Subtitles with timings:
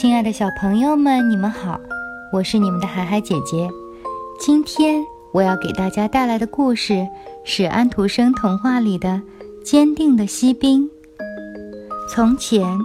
[0.00, 1.80] 亲爱的小朋友们，你们好，
[2.32, 3.68] 我是你们的海海姐姐。
[4.38, 7.04] 今天我要给大家带来的故事
[7.44, 9.08] 是安徒生童话里的
[9.64, 10.84] 《坚定的锡兵》。
[12.08, 12.78] 从前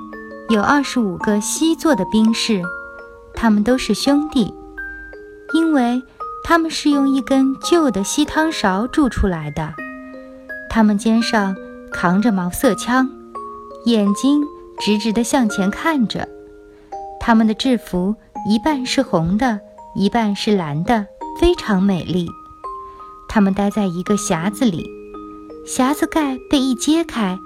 [0.50, 2.64] 有二十五个锡做的兵士，
[3.36, 4.52] 他们都是兄弟，
[5.54, 6.02] 因为
[6.44, 9.72] 他们是用一根旧的锡汤勺铸出来的。
[10.68, 11.56] 他们肩上
[11.92, 13.08] 扛着毛瑟枪，
[13.86, 14.42] 眼睛
[14.80, 16.28] 直直地向前看着。
[17.26, 18.14] 他们的制服
[18.46, 19.62] 一半是红的，
[19.96, 21.08] 一半是蓝的，
[21.40, 22.28] 非常美丽。
[23.30, 24.86] 他们待在一个匣子里，
[25.66, 27.40] 匣子盖被一揭开，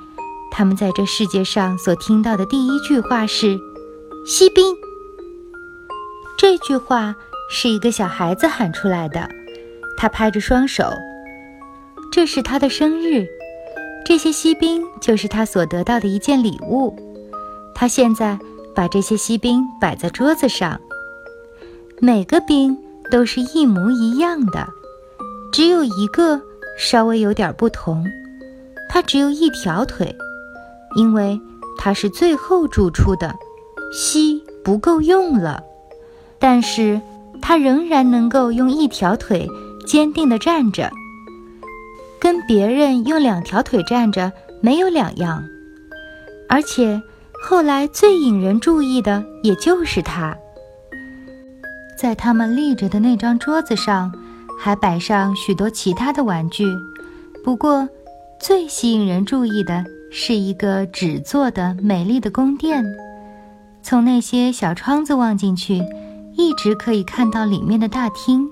[0.50, 3.60] 他们在这世界上所听到的第一句话是
[4.26, 4.76] “锡兵”。
[6.40, 7.16] 这句话
[7.52, 9.30] 是一个小孩子喊出来的，
[9.96, 10.92] 他拍着双手。
[12.12, 13.28] 这是他的生日，
[14.04, 16.98] 这些锡兵就是他所得到的一件礼物。
[17.76, 18.40] 他现在。
[18.78, 20.80] 把这些锡兵摆在桌子上，
[22.00, 22.78] 每个兵
[23.10, 24.68] 都是一模一样的，
[25.52, 26.40] 只有一个
[26.78, 28.06] 稍微有点不同，
[28.88, 30.16] 它只有一条腿，
[30.96, 31.42] 因为
[31.76, 33.34] 它是最后铸出的，
[33.92, 35.64] 锡不够用了，
[36.38, 37.02] 但是
[37.42, 39.50] 它仍然能够用一条腿
[39.88, 40.92] 坚定地站着，
[42.20, 45.44] 跟别人用两条腿站着没有两样，
[46.48, 47.02] 而且。
[47.50, 50.38] 后来最引人注意的也就是它。
[51.98, 54.12] 在他们立着的那张桌子上，
[54.60, 56.66] 还摆上许多其他的玩具。
[57.46, 57.88] 不过，
[58.38, 62.84] 最吸引人注意的是一个纸做的美丽的宫殿。
[63.82, 65.82] 从那些小窗子望进去，
[66.36, 68.46] 一直可以看到里面的大厅。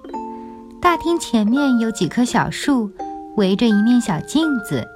[0.82, 2.90] 大厅前面有几棵小树，
[3.36, 4.88] 围着一面小镜子。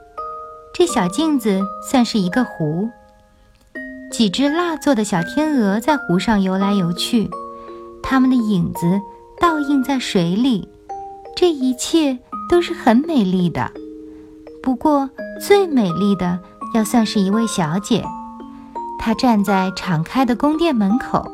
[0.74, 1.60] 这小镜子
[1.92, 2.90] 算是一个湖。
[4.12, 7.30] 几只蜡做的小天鹅在湖上游来游去，
[8.02, 9.00] 它们的影子
[9.40, 10.68] 倒映在水里。
[11.36, 12.18] 这一切
[12.50, 13.72] 都是很美丽的。
[14.62, 15.10] 不过，
[15.40, 16.40] 最美丽的
[16.74, 18.04] 要算是一位小姐，
[19.00, 21.32] 她站在敞开的宫殿门口。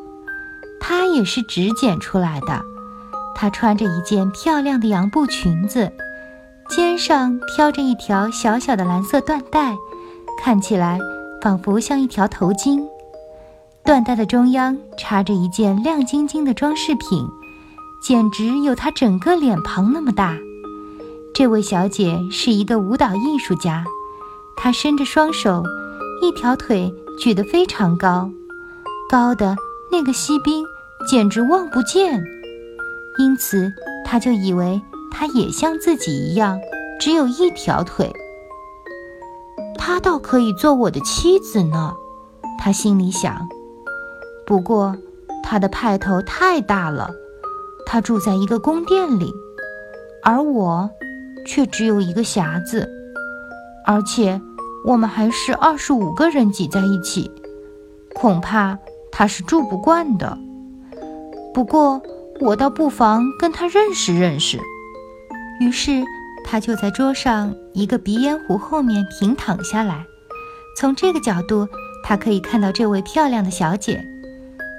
[0.79, 2.61] 她也是纸剪出来的。
[3.33, 5.91] 她穿着一件漂亮的洋布裙子，
[6.69, 9.75] 肩上挑着一条小小的蓝色缎带，
[10.43, 10.99] 看起来。
[11.45, 12.83] 仿佛像一条头巾，
[13.83, 17.23] 缎带的中央插着一件亮晶晶的装饰品，
[18.01, 20.35] 简直有她整个脸庞那么大。
[21.35, 23.85] 这位小姐是一个舞蹈艺术家，
[24.57, 25.61] 她伸着双手，
[26.19, 28.27] 一条腿举得非常高，
[29.07, 29.55] 高的
[29.91, 30.65] 那个锡兵
[31.07, 32.23] 简直望不见，
[33.19, 33.71] 因此
[34.03, 34.81] 他就以为
[35.11, 36.57] 她也像自己一样，
[36.99, 38.11] 只有一条腿。
[39.87, 41.93] 她倒可以做我的妻子呢，
[42.57, 43.47] 他心里想。
[44.43, 44.97] 不过，
[45.43, 47.11] 她的派头太大了，
[47.85, 49.31] 她住在一个宫殿里，
[50.23, 50.89] 而我
[51.45, 52.89] 却只有一个匣子，
[53.85, 54.41] 而且
[54.87, 57.29] 我们还是二十五个人挤在一起，
[58.15, 58.79] 恐怕
[59.11, 60.35] 她是住不惯的。
[61.53, 62.01] 不过，
[62.41, 64.59] 我倒不妨跟她认识认识。
[65.61, 66.03] 于是。
[66.47, 70.05] 他就在桌上一个鼻烟壶后面平躺下来，
[70.77, 71.67] 从这个角度，
[72.03, 74.05] 他可以看到这位漂亮的小姐。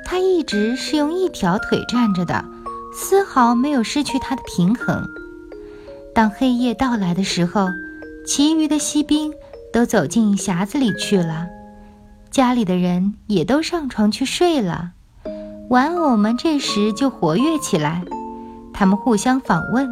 [0.09, 2.45] 她一直是用一条腿站着的，
[2.95, 5.05] 丝毫没有失去她的平衡。
[6.15, 7.69] 当黑夜到来的时候，
[8.25, 9.33] 其余的锡兵
[9.73, 11.49] 都走进匣子里去了，
[12.31, 14.93] 家里的人也都上床去睡了。
[15.69, 18.05] 玩偶们这时就活跃起来，
[18.73, 19.91] 他们互相访问，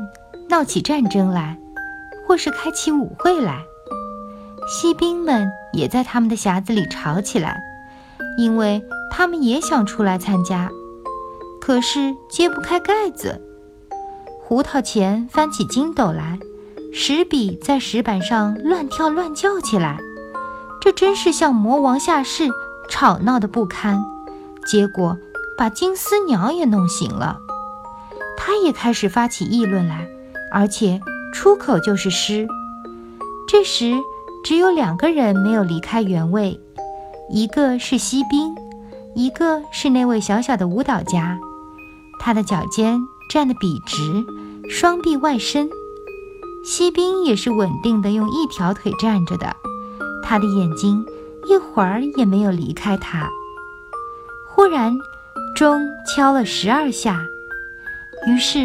[0.48, 1.58] 闹起战争来。
[2.26, 3.64] 或是开起舞会来，
[4.66, 7.60] 锡兵们也在他们的匣子里吵起来，
[8.38, 10.70] 因为他们也想出来参加，
[11.60, 13.40] 可是揭不开盖子。
[14.40, 16.38] 胡桃钳翻起筋斗来，
[16.92, 19.98] 石笔在石板上乱跳乱叫起来，
[20.80, 22.48] 这真是像魔王下世，
[22.88, 24.04] 吵闹的不堪。
[24.66, 25.18] 结果
[25.58, 27.38] 把金丝鸟也弄醒了，
[28.36, 30.08] 他也开始发起议论来，
[30.50, 31.00] 而且。
[31.34, 32.46] 出口就是诗。
[33.48, 33.92] 这时，
[34.44, 36.60] 只有两个人没有离开原位，
[37.28, 38.54] 一个是锡兵，
[39.14, 41.38] 一个是那位小小的舞蹈家。
[42.20, 44.24] 他的脚尖站得笔直，
[44.70, 45.68] 双臂外伸。
[46.64, 49.54] 锡兵也是稳定的用一条腿站着的，
[50.22, 51.04] 他的眼睛
[51.46, 53.28] 一会儿也没有离开他。
[54.54, 54.96] 忽然，
[55.56, 57.26] 钟敲了十二下，
[58.28, 58.58] 于是，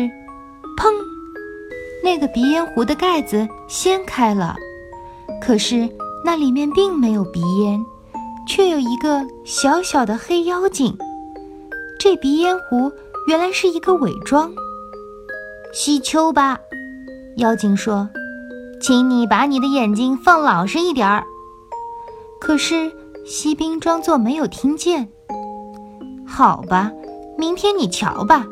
[0.78, 0.94] 砰，
[2.04, 4.56] 那个鼻烟壶的盖子掀开了，
[5.42, 5.90] 可是
[6.24, 7.84] 那里面并没有鼻烟，
[8.48, 10.98] 却有一个小小的黑妖精。
[12.00, 12.92] 这鼻烟壶
[13.28, 14.52] 原来是一个伪装。
[15.74, 16.58] 西丘吧。
[17.38, 18.10] 妖精说
[18.82, 21.24] ：“请你把你的眼睛放老实一点儿。”
[22.40, 22.92] 可是
[23.26, 25.10] 锡兵装作没有听见。
[26.26, 26.92] 好吧，
[27.38, 28.46] 明天你瞧吧。”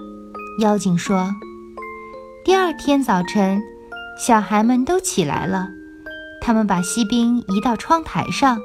[0.61, 1.27] 妖精说。
[2.47, 3.61] 第二天早晨，
[4.17, 5.67] 小孩们都起来了，
[6.39, 8.57] 他们把锡兵移到窗台上。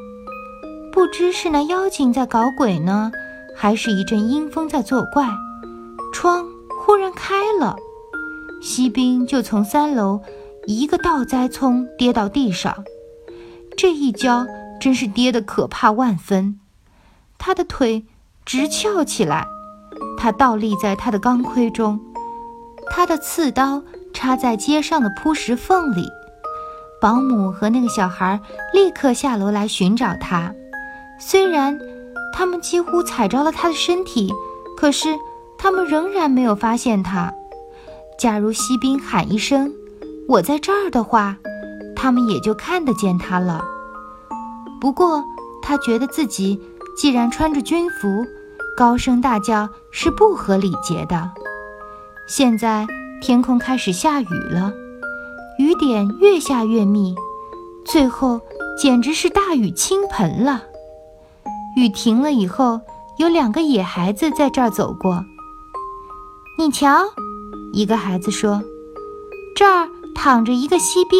[0.93, 3.11] 不知是那妖精在搞鬼呢，
[3.57, 5.29] 还是一阵阴风在作怪，
[6.13, 6.47] 窗
[6.79, 7.75] 忽然开了。
[8.63, 10.21] 锡兵就从三楼
[10.69, 12.85] 一个倒栽葱跌到地上，
[13.77, 14.47] 这一跤
[14.81, 16.61] 真是跌得可怕万分。
[17.37, 18.07] 他的腿
[18.45, 19.49] 直翘起来，
[20.17, 21.99] 他倒立在他的钢盔中，
[22.95, 26.07] 他的刺刀插在街上的铺石缝里。
[27.01, 28.39] 保姆和那个小孩
[28.75, 30.55] 立刻下楼来寻找他，
[31.19, 31.77] 虽然
[32.35, 34.31] 他们几乎踩着了他的身体，
[34.77, 35.19] 可是
[35.59, 37.33] 他们仍然没有发现他。
[38.19, 39.73] 假如锡兵喊一声
[40.29, 41.37] “我在这儿”的话，
[41.97, 43.65] 他们也就看得见他了。
[44.81, 45.25] 不过，
[45.63, 46.61] 他觉得自己
[46.97, 48.25] 既然穿着军服，
[48.77, 51.31] 高声大叫是不合礼节的。
[52.27, 52.87] 现在
[53.21, 54.73] 天空开始下雨了，
[55.59, 57.15] 雨点越下越密，
[57.85, 58.41] 最后
[58.79, 60.63] 简直是大雨倾盆了。
[61.77, 62.81] 雨停了以后，
[63.19, 65.25] 有两个野孩子在这儿走过，
[66.59, 67.05] 你瞧。
[67.75, 68.63] 一个孩子说
[69.57, 71.19] ：“这儿躺着一个锡兵，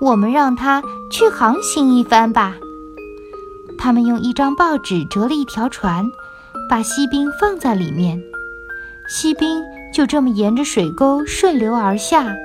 [0.00, 0.80] 我们让他
[1.10, 2.54] 去航行一番吧。”
[3.76, 6.08] 他们用一张报纸折了一条船，
[6.70, 8.22] 把锡兵放在里面。
[9.08, 9.60] 锡兵
[9.96, 12.36] 就这么沿着水沟顺流而下。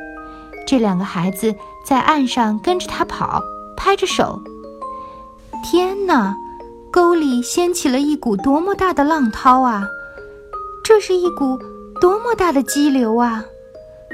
[0.66, 1.54] 这两个孩子
[1.86, 3.44] 在岸上跟着他跑，
[3.76, 4.42] 拍着手。
[5.62, 6.34] 天哪，
[6.90, 9.84] 沟里掀起了一股多么大的浪涛啊！
[10.82, 11.60] 这是一股。
[12.00, 13.44] 多么大的激流啊！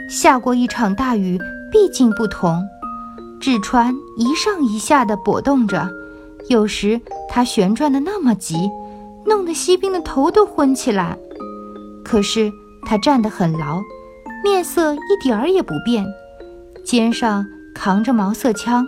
[0.09, 1.39] 下过一场大雨，
[1.71, 2.61] 毕竟不同。
[3.39, 5.87] 纸船一上一下地跛动着，
[6.49, 6.99] 有时
[7.29, 8.55] 它旋转得那么急，
[9.25, 11.17] 弄得锡兵的头都昏起来。
[12.03, 12.51] 可是
[12.89, 13.83] 他站得很牢，
[14.45, 16.05] 面色一点儿也不变，
[16.85, 17.45] 肩上
[17.75, 18.87] 扛着毛瑟枪，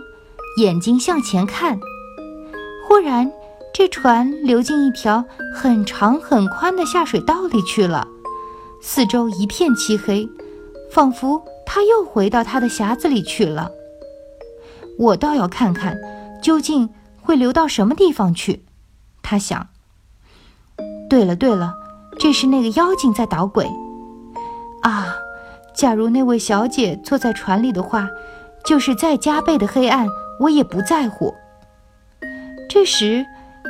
[0.56, 1.78] 眼睛向前看。
[2.88, 3.30] 忽然，
[3.74, 5.22] 这船流进一条
[5.54, 8.08] 很长很宽的下水道里去了。
[8.80, 10.26] 四周一片漆黑，
[10.90, 13.70] 仿佛他又回到他的匣子里去了。
[14.98, 15.94] 我倒要看看，
[16.42, 16.88] 究竟
[17.20, 18.64] 会流到什么地方去。
[19.22, 19.68] 他想。
[21.10, 21.74] 对了对了，
[22.18, 23.70] 这是那个妖精在捣鬼。
[24.82, 25.14] 啊，
[25.74, 28.08] 假如那位小姐坐在船里的话，
[28.64, 30.06] 就是再加倍的黑暗，
[30.40, 31.34] 我也不在乎。
[32.68, 33.24] 这时，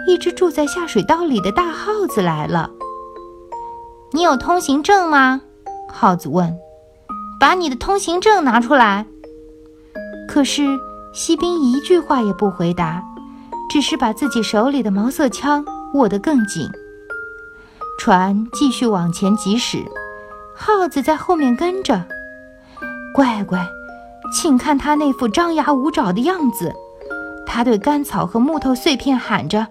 [0.07, 2.71] 一只住在下水道里的大耗子来了。
[4.13, 5.41] 你有通行证吗？
[5.89, 6.57] 耗子问。
[7.41, 9.07] 把你的通行证拿出来。
[10.29, 10.79] 可是
[11.15, 13.03] 锡兵一句话也不回答，
[13.71, 15.65] 只是把自己手里的毛瑟枪
[15.95, 16.71] 握得更紧。
[17.99, 19.79] 船继续往前疾驶，
[20.63, 22.05] 耗子在后面跟着。
[23.15, 23.67] 乖乖，
[24.31, 26.75] 请看他那副张牙舞爪的样子。
[27.47, 29.69] 他对干草和木头碎片喊着：“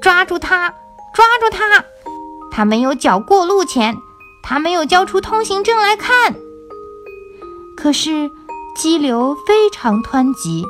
[0.00, 0.70] 抓住他！
[1.14, 1.84] 抓住他！”
[2.50, 3.94] 他没有缴过路钱，
[4.42, 6.34] 他没有交出通行证来看。
[7.76, 8.30] 可是
[8.74, 10.64] 激流非常湍急，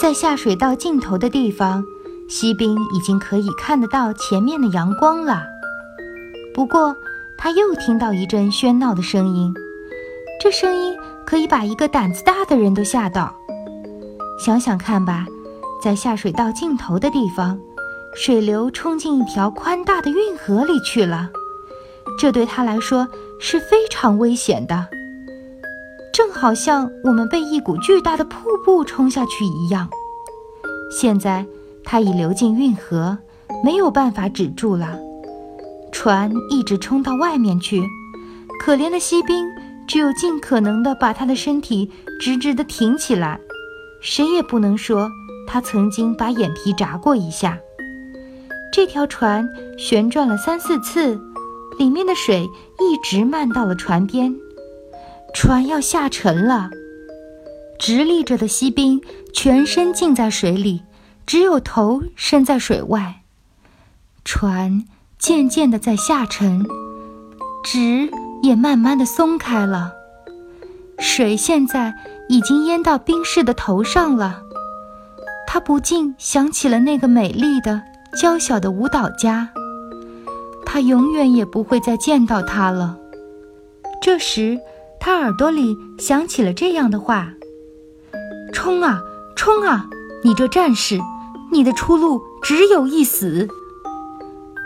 [0.00, 1.84] 在下水道尽头的地方，
[2.28, 5.42] 锡兵已经可以看得到前面的阳光了。
[6.54, 6.96] 不过
[7.42, 9.54] 他又听到一阵喧闹的声音，
[10.38, 10.94] 这声音
[11.24, 13.34] 可以把一个胆子大的人都吓到。
[14.38, 15.26] 想想看吧，
[15.82, 17.58] 在下水道尽头的地方。
[18.14, 21.30] 水流冲进一条宽大的运河里去了，
[22.18, 24.88] 这对他来说是非常危险的，
[26.12, 29.88] 正好像我们被一股巨大的瀑布冲下去一样。
[30.90, 31.46] 现在
[31.84, 33.16] 他已流进运河，
[33.64, 34.98] 没有办法止住了，
[36.02, 37.86] 船一直冲到外面去。
[38.58, 39.46] 可怜的锡兵
[39.86, 43.38] 只有尽可能地把他的身体直直地挺起来，
[44.00, 45.10] 谁也不能说
[45.46, 47.58] 他曾经把眼皮眨过一下。
[48.72, 51.20] 这条船旋转了三四次，
[51.78, 54.34] 里面的水一直漫到了船边，
[55.34, 56.70] 船要下沉了。
[57.78, 59.02] 直立着的锡兵
[59.34, 60.80] 全身浸在水里，
[61.26, 63.20] 只有头伸在水外。
[64.24, 64.86] 船
[65.20, 66.66] 渐渐地在下沉，
[67.62, 68.10] 纸
[68.42, 69.92] 也慢慢地松开了。
[70.98, 71.94] 水现在
[72.30, 74.40] 已经淹到冰士的头上了，
[75.46, 77.82] 他不禁想起了那个美丽的、
[78.18, 79.50] 娇小的舞蹈家。
[80.64, 82.96] 他永远也不会再见到他了。
[84.00, 84.58] 这时，
[84.98, 87.34] 他耳朵里响起了这样的话
[88.54, 89.02] ：“冲啊，
[89.36, 89.90] 冲啊！
[90.24, 90.98] 你这战士，
[91.52, 93.46] 你的出路只有一死。”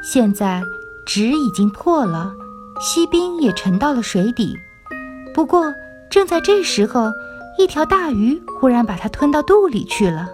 [0.05, 0.63] 现在
[1.07, 2.35] 纸已经破了，
[2.79, 4.55] 锡兵也沉到了水底。
[5.35, 5.73] 不过，
[6.11, 7.11] 正在这时候，
[7.59, 10.29] 一条大鱼忽然把它吞到肚里去了。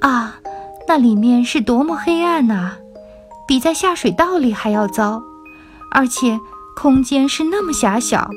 [0.00, 0.36] 啊，
[0.86, 2.72] 那里面是多么黑暗呐！
[3.48, 5.22] 比在下水道里还要糟，
[5.90, 6.38] 而且
[6.76, 8.28] 空间是那么狭小。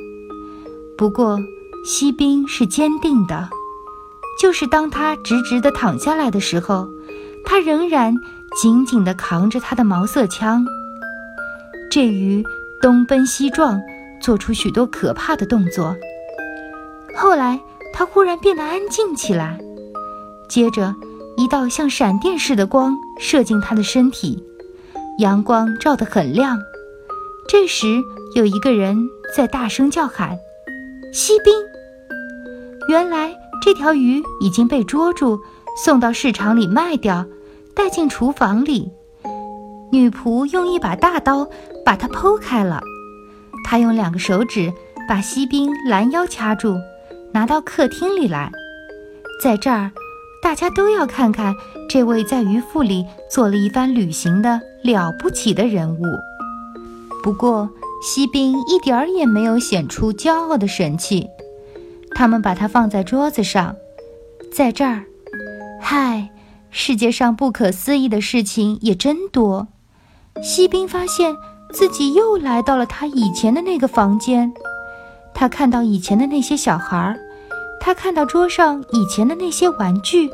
[0.97, 1.37] 不过，
[1.83, 3.49] 锡兵是坚定的，
[4.41, 6.87] 就是当他直直地躺下来的时候，
[7.45, 8.15] 他仍然
[8.55, 10.65] 紧紧地扛着他的毛瑟枪。
[11.89, 12.43] 这鱼
[12.81, 13.81] 东奔西撞，
[14.21, 15.95] 做出许多可怕的动作。
[17.15, 17.59] 后来，
[17.93, 19.59] 他忽然变得安静起来，
[20.47, 20.93] 接着
[21.35, 24.43] 一道像闪电似的光射进他的身体。
[25.19, 26.59] 阳光照得很亮，
[27.47, 28.03] 这时
[28.35, 30.37] 有一个人在大声叫喊
[31.11, 31.53] ：“锡兵！”
[32.87, 35.39] 原来这条鱼已经被捉住，
[35.83, 37.25] 送到市场里卖掉，
[37.77, 38.91] 带进厨房里。
[39.91, 41.47] 女仆用一把大刀
[41.85, 42.81] 把它剖开了，
[43.63, 44.73] 她用两个手指
[45.07, 46.75] 把锡兵拦腰掐住，
[47.31, 48.51] 拿到客厅里来，
[49.41, 49.91] 在这儿。
[50.39, 51.53] 大家都要看看
[51.89, 56.03] 这位在鱼腹里做了一番旅行的了不起的人物。
[57.23, 57.69] 不过，
[58.01, 61.27] 锡兵一点儿也没有显出骄傲的神气。
[62.11, 63.75] 他们把它放在桌子上，
[64.53, 65.03] 在这儿，
[65.81, 66.29] 嗨，
[66.79, 69.67] 世界上不可思议的事情也真多。
[70.43, 71.35] 锡兵发现
[71.73, 74.53] 自己又来到了他以前的那个房间，
[75.33, 77.17] 他看到以前的那些小孩儿。
[77.81, 80.29] 他看到桌上以前的那些玩具，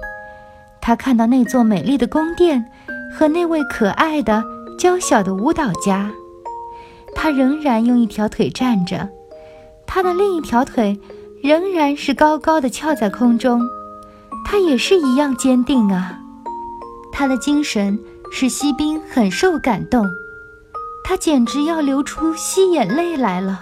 [0.81, 2.65] 他看到那座美丽的宫殿
[3.17, 4.43] 和那位可爱的、
[4.77, 6.11] 娇小的舞蹈家。
[7.15, 9.07] 他仍然用一条腿站着，
[9.87, 10.99] 他的另一条腿
[11.41, 13.61] 仍然是高高的翘在空中。
[14.45, 16.19] 他也是一样坚定啊！
[17.15, 17.97] 他的精神
[18.31, 20.03] 使锡兵很受感动，
[21.03, 23.61] 他简直要流出吸眼泪来了。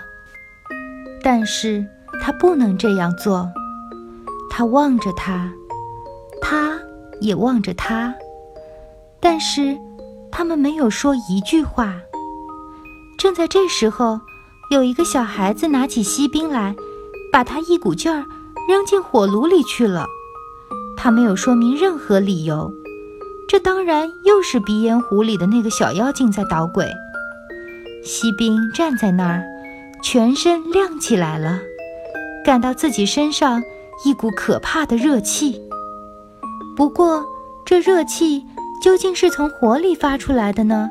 [1.21, 1.85] 但是
[2.23, 3.51] 他不能这样做。
[4.49, 5.51] 他望着他，
[6.41, 6.79] 他
[7.19, 8.15] 也望着他，
[9.19, 9.77] 但是
[10.31, 11.95] 他们没有说一句话。
[13.17, 14.19] 正在这时候，
[14.71, 16.75] 有一个小孩子拿起锡兵来，
[17.31, 18.25] 把他一股劲儿
[18.67, 20.05] 扔进火炉里去了。
[20.97, 22.73] 他没有说明任何理由。
[23.51, 26.89] 这当然又是鼻烟壶里的那个小妖精在捣鬼。
[28.01, 29.43] 锡兵站在那儿，
[30.01, 31.59] 全身亮起来了，
[32.45, 33.61] 感到自己身上。
[34.05, 35.61] 一股可怕的热气。
[36.77, 37.25] 不过，
[37.65, 38.41] 这热气
[38.81, 40.89] 究竟是从火里发出来的呢，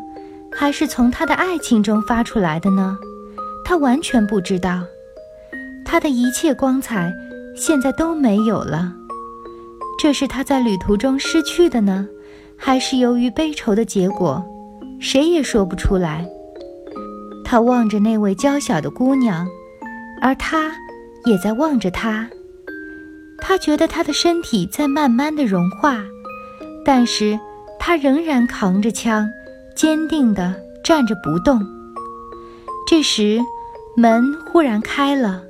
[0.52, 2.98] 还是从他的爱情中发出来的呢？
[3.64, 4.82] 他完全不知道。
[5.84, 7.10] 他的一切光彩
[7.56, 8.92] 现在都没有了。
[9.98, 12.06] 这是他在旅途中失去的呢，
[12.60, 14.44] 还是由于悲愁的结果？
[15.00, 16.28] 谁也说不出来。
[17.42, 19.48] 他望着那位娇小的姑娘，
[20.20, 20.70] 而她
[21.24, 22.28] 也在望着他。
[23.40, 26.04] 他觉得他的身体在慢慢的融化，
[26.84, 27.40] 但是
[27.78, 29.26] 他仍然扛着枪，
[29.74, 31.60] 坚定地站着不动。
[32.86, 33.40] 这时，
[33.96, 35.42] 门忽然开了，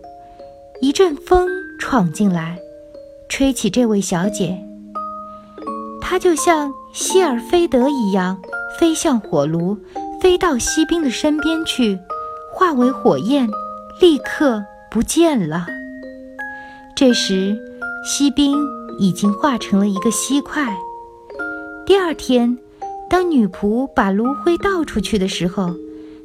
[0.81, 1.49] 一阵风
[1.79, 2.57] 闯进来，
[3.29, 4.57] 吹起这位小姐。
[6.01, 8.41] 她就像希尔菲德一样，
[8.79, 9.79] 飞向火炉，
[10.21, 11.99] 飞到锡兵的身边去，
[12.53, 13.49] 化为火焰，
[14.01, 15.67] 立刻不见了。
[16.95, 17.57] 这时。
[18.03, 18.57] 锡兵
[18.99, 20.75] 已经化成了一个锡块。
[21.85, 22.57] 第二天，
[23.11, 25.75] 当女仆把炉灰倒出去的时候，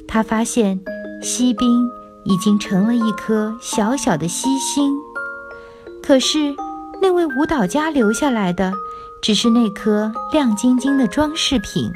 [0.08, 0.80] 她发现
[1.22, 1.86] 锡兵
[2.24, 4.96] 已经成了一颗小小的锡星。
[6.02, 6.54] 可是，
[7.02, 8.72] 那位舞蹈家留下来的
[9.22, 11.90] 只是那颗亮晶晶的装饰品，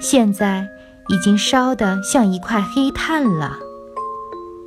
[0.00, 0.66] 现在
[1.08, 3.58] 已经烧得像一块黑炭了。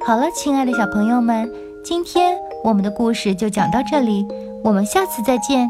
[0.06, 1.52] 好了，亲爱的小朋友们，
[1.84, 2.38] 今天。
[2.64, 4.26] 我们的故事就讲到这里，
[4.64, 5.70] 我们下次再见。